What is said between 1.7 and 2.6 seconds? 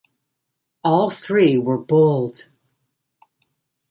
bowled.